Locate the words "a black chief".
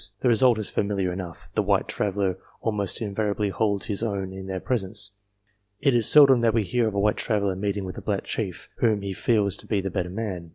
7.99-8.67